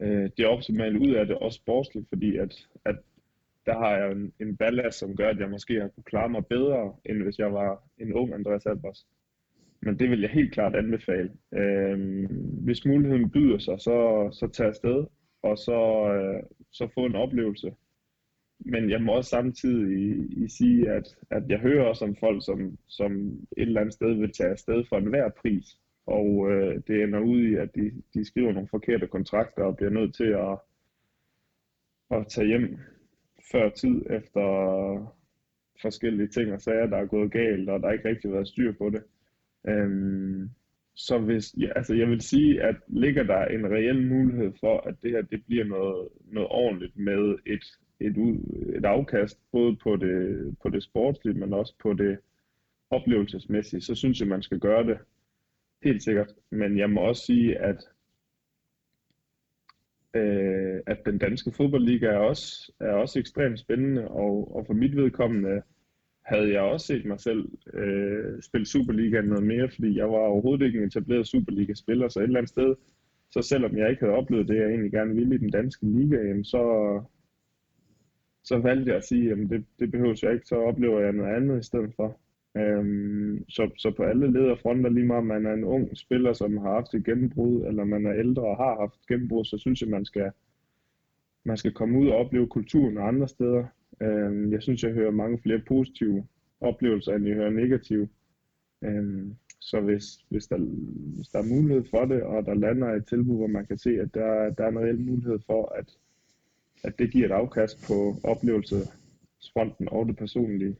[0.00, 2.96] øh, det optimale ud af det, også sportsligt, fordi at, at
[3.66, 6.46] der har jeg en, en ballast, som gør, at jeg måske har kunne klare mig
[6.46, 9.06] bedre, end hvis jeg var en ung Andreas Albers.
[9.82, 11.30] Men det vil jeg helt klart anbefale.
[11.54, 12.28] Øh,
[12.64, 15.06] hvis muligheden byder sig, så, så tag afsted,
[15.42, 17.74] og så, øh, så få en oplevelse.
[18.58, 22.44] Men jeg må også samtidig i, i sige, at, at jeg hører også om folk,
[22.44, 23.12] som, som
[23.56, 25.78] et eller andet sted vil tage afsted for enhver pris.
[26.06, 29.90] Og øh, det ender ud i, at de, de skriver nogle forkerte kontrakter og bliver
[29.90, 30.58] nødt til at,
[32.10, 32.78] at tage hjem
[33.52, 34.46] før tid efter
[35.82, 38.72] forskellige ting og sager, der er gået galt, og der er ikke rigtig været styr
[38.72, 39.02] på det.
[39.68, 40.50] Øhm,
[40.94, 44.94] så hvis, ja, altså jeg vil sige, at ligger der en reel mulighed for, at
[45.02, 47.64] det her det bliver noget, noget ordentligt med et,
[48.00, 48.38] et, ud,
[48.76, 52.18] et afkast, både på det, på det sportslige, men også på det
[52.90, 54.98] oplevelsesmæssige, så synes jeg, man skal gøre det.
[55.82, 56.34] Helt sikkert.
[56.50, 57.84] Men jeg må også sige, at
[60.14, 64.96] øh, at den danske fodboldliga er også, er også ekstremt spændende, og, og for mit
[64.96, 65.62] vedkommende
[66.30, 70.66] havde jeg også set mig selv øh, spille Superliga noget mere, fordi jeg var overhovedet
[70.66, 72.74] ikke en etableret Superliga-spiller, så et eller andet sted,
[73.30, 76.16] så selvom jeg ikke havde oplevet det, jeg egentlig gerne ville i den danske liga,
[76.16, 76.62] jamen så,
[78.44, 81.34] så valgte jeg at sige, at det, det behøver jeg ikke, så oplever jeg noget
[81.34, 82.20] andet i stedet for.
[82.56, 86.56] Øhm, så, så på alle leder fronter, lige meget man er en ung spiller, som
[86.56, 89.90] har haft et gennembrud, eller man er ældre og har haft gennembrud, så synes jeg,
[89.90, 90.30] man skal,
[91.44, 93.64] man skal komme ud og opleve kulturen andre steder.
[94.02, 96.26] Øh, jeg synes, jeg hører mange flere positive
[96.60, 98.08] oplevelser, end jeg hører negative.
[98.84, 99.26] Øh,
[99.60, 100.58] så hvis, hvis, der,
[101.16, 103.90] hvis der er mulighed for det, og der lander et tilbud, hvor man kan se,
[103.90, 105.96] at der, der er en reel mulighed for, at,
[106.84, 110.76] at det giver et afkast på oplevelsesfronten og det personlige,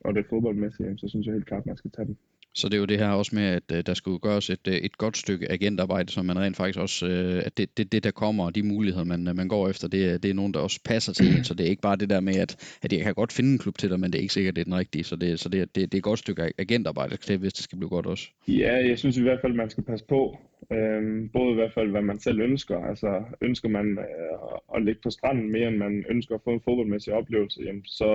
[0.00, 2.18] og det fodboldmæssige, så synes jeg helt klart, at man skal tage den.
[2.54, 4.74] Så det er jo det her også med, at øh, der skulle gøres et, øh,
[4.74, 8.10] et godt stykke agentarbejde, som man rent faktisk også, øh, at det, det, det der
[8.10, 11.12] kommer, og de muligheder, man, man går efter, det, det er nogen, der også passer
[11.12, 13.32] til en, så det er ikke bare det der med, at, at jeg kan godt
[13.32, 15.16] finde en klub til dig, men det er ikke sikkert, det er den rigtige, så
[15.16, 17.90] det, så det, det, det er et godt stykke agentarbejde, til, hvis det skal blive
[17.90, 18.28] godt også.
[18.48, 20.38] Ja, jeg synes i hvert fald, man skal passe på,
[20.72, 25.00] øhm, både i hvert fald, hvad man selv ønsker, altså ønsker man øh, at ligge
[25.02, 28.10] på stranden mere, end man ønsker at få en fodboldmæssig oplevelse, jamen, så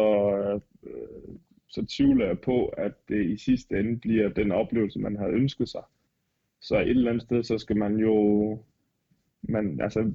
[0.84, 1.36] øh,
[1.70, 5.70] så tvivler jeg på, at det i sidste ende bliver den oplevelse, man havde ønsket
[5.70, 5.84] sig.
[6.62, 8.60] Så et eller andet sted, så skal man jo,
[9.42, 10.12] man, altså,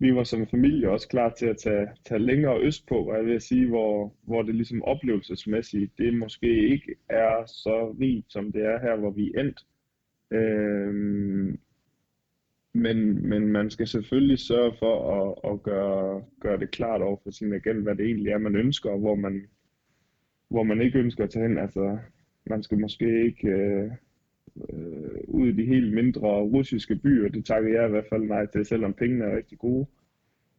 [0.00, 3.24] vi var som familie også klar til at tage, tage længere øst på, og jeg
[3.26, 8.62] vil sige, hvor, hvor det ligesom oplevelsesmæssigt, det måske ikke er så rigt, som det
[8.64, 9.66] er her, hvor vi er endt.
[10.30, 11.58] Øhm,
[12.72, 17.30] men, men man skal selvfølgelig sørge for at, at gøre, gøre det klart over for
[17.30, 19.42] sin agent, hvad det egentlig er, man ønsker, og hvor man,
[20.54, 21.58] hvor man ikke ønsker at tage hen.
[21.58, 21.98] Altså,
[22.46, 23.90] man skal måske ikke, øh,
[24.68, 27.28] øh, ud i de helt mindre russiske byer.
[27.28, 29.86] Det takker jeg i hvert fald nej til, selvom pengene er rigtig gode.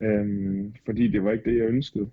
[0.01, 2.10] Øhm, fordi det var ikke det, jeg ønskede.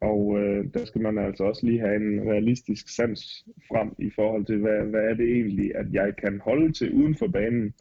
[0.00, 4.44] Og øh, der skal man altså også lige have en realistisk sans frem i forhold
[4.44, 7.74] til, hvad, hvad er det egentlig, at jeg kan holde til uden for banen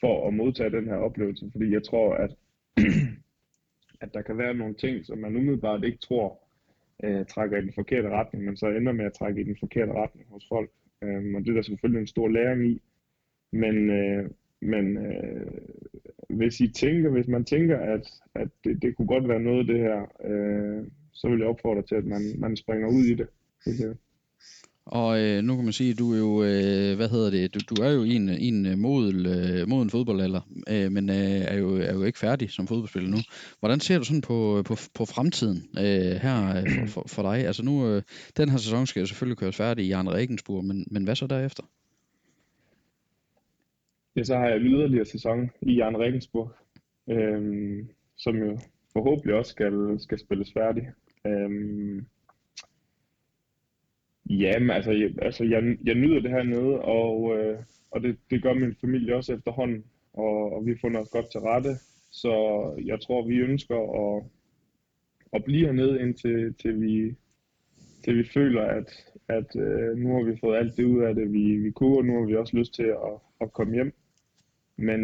[0.00, 1.50] for at modtage den her oplevelse.
[1.52, 2.30] Fordi jeg tror, at,
[4.02, 6.43] at der kan være nogle ting, som man umiddelbart ikke tror
[7.04, 9.92] øh, trækker i den forkerte retning, men så ender med at trække i den forkerte
[9.92, 10.70] retning hos folk.
[11.02, 12.82] Øh, og det er der selvfølgelig en stor læring i.
[13.52, 14.30] Men, øh,
[14.60, 15.46] men øh,
[16.28, 19.78] hvis I tænker, hvis man tænker, at, at det, det kunne godt være noget det
[19.78, 23.28] her, øh, så vil jeg opfordre til, at man, man springer ud i det.
[23.64, 23.98] det
[24.86, 27.60] og øh, nu kan man sige, at du er jo, øh, hvad hedder det, du,
[27.74, 31.76] du er jo en, en øh, model, øh, moden fodboldalder, øh, men øh, er, jo,
[31.76, 33.16] er jo ikke færdig som fodboldspiller nu.
[33.60, 37.22] Hvordan ser du sådan på, øh, på, på fremtiden øh, her øh, for, for, for
[37.22, 37.46] dig?
[37.46, 38.02] Altså nu, øh,
[38.36, 41.26] den her sæson skal jo selvfølgelig køres færdig i Arne Regensburg, men, men hvad så
[41.26, 41.62] derefter?
[44.16, 46.50] Ja, så har jeg yderligere sæson i Arne Regensburg,
[47.10, 47.84] øh,
[48.16, 48.58] som jo
[48.92, 50.82] forhåbentlig også skal, skal spilles færdig.
[51.26, 52.02] Øh,
[54.30, 57.58] Jamen, altså, jeg, altså jeg, jeg nyder det hernede, og, øh,
[57.90, 61.40] og det, det gør min familie også efterhånden, og, og vi funder os godt til
[61.40, 61.70] rette.
[62.10, 62.32] Så
[62.84, 64.24] jeg tror, vi ønsker at,
[65.32, 67.14] at blive hernede, indtil til vi,
[68.04, 71.32] til vi føler, at, at øh, nu har vi fået alt det ud af det,
[71.32, 73.92] vi, vi kunne, og nu har vi også lyst til at, at komme hjem.
[74.76, 75.00] Men,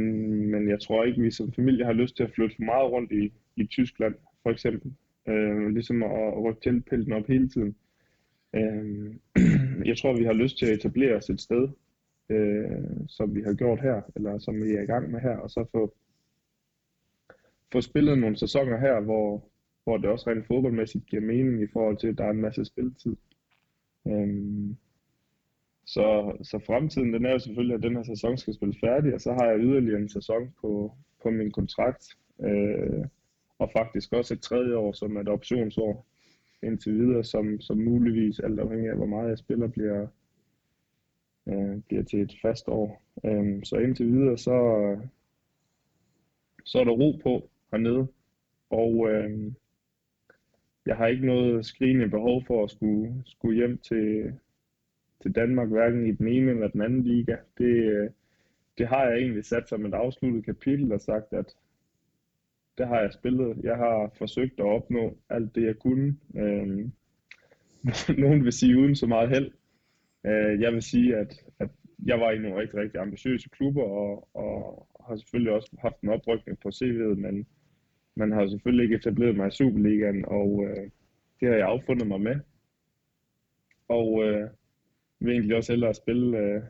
[0.51, 3.13] men jeg tror ikke, vi som familie har lyst til at flytte for meget rundt
[3.13, 4.93] i, i Tyskland, for eksempel.
[5.29, 7.77] Øh, ligesom at rykke tilpælten op hele tiden.
[8.55, 9.15] Øh,
[9.91, 11.69] jeg tror, vi har lyst til at etablere os et sted,
[12.31, 15.51] øh, som vi har gjort her, eller som vi er i gang med her, og
[15.51, 15.95] så få,
[17.73, 19.45] få spillet nogle sæsoner her, hvor,
[19.85, 22.65] hvor det også rent fodboldmæssigt giver mening i forhold til, at der er en masse
[22.65, 23.17] spilletid.
[24.07, 24.75] Øh,
[25.87, 29.21] så, så fremtiden, den er jo selvfølgelig, at den her sæson skal spilles færdig, og
[29.21, 33.05] så har jeg yderligere en sæson på, på min kontrakt, øh,
[33.59, 36.07] og faktisk også et tredje år som et optionsår
[36.63, 40.07] indtil videre, som, som muligvis, alt afhængig af hvor meget jeg spiller, bliver,
[41.49, 43.03] øh, bliver til et fast år.
[43.25, 44.57] Øh, så indtil videre, så,
[46.65, 48.07] så er der ro på hernede,
[48.71, 49.53] og øh,
[50.87, 54.35] jeg har ikke noget skrigende behov for at skulle, skulle hjem til,
[55.23, 57.37] til Danmark, hverken i den ene eller den anden liga.
[57.59, 58.11] Det, øh,
[58.79, 61.55] det har jeg egentlig sat som et afsluttet kapitel og sagt, at
[62.81, 63.57] det har jeg spillet.
[63.63, 66.17] Jeg har forsøgt at opnå alt det, jeg kunne.
[66.37, 66.89] Øh,
[68.25, 69.51] nogen vil sige uden så meget held.
[70.27, 71.71] Øh, jeg vil sige, at, at
[72.07, 76.09] jeg var i nogle rigtig, rigtig ambitiøse klubber, og, og har selvfølgelig også haft en
[76.09, 77.47] oprykning på CV'et, men
[78.17, 80.91] man har selvfølgelig ikke etableret mig i Superligaen, og øh,
[81.41, 82.37] det har jeg affundet mig med.
[83.89, 84.49] Og øh,
[85.21, 86.63] vil egentlig også hellere spille øh,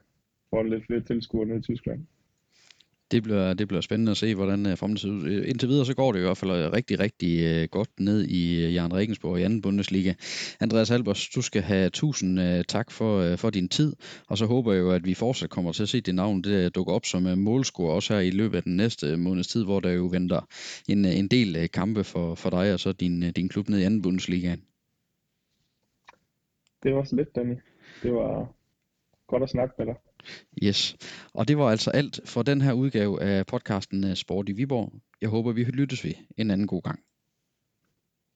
[0.50, 2.06] for lidt flere tilskuere ned i Tyskland
[3.10, 5.32] det bliver, det bliver spændende at se, hvordan øh, fremtiden ser ud.
[5.32, 8.70] Øh, indtil videre så går det i hvert fald øh, rigtig, rigtig godt ned i
[8.72, 10.14] Jan Regensborg i anden Bundesliga.
[10.60, 13.96] Andreas Albers, du skal have tusind tak for, for din tid,
[14.28, 16.74] og så håber jeg jo, at vi fortsat kommer til at se dit navn det
[16.74, 19.90] dukker op som målscorer også her i løbet af den næste måneds tid, hvor der
[19.90, 20.40] jo venter
[20.88, 24.02] en, en del kampe for, for dig og så din, din klub ned i anden
[24.02, 24.56] Bundesliga.
[26.82, 27.56] Det var så lidt, Danny.
[28.02, 28.54] Det var
[29.26, 29.94] godt at snakke med dig.
[30.64, 30.96] Yes,
[31.34, 34.92] og det var altså alt for den her udgave af podcasten øh, Sport i Viborg.
[35.20, 37.00] Jeg håber, vi lyttes ved en anden god gang.